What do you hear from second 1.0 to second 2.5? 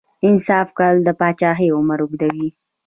د پاچاهۍ عمر اوږدوي.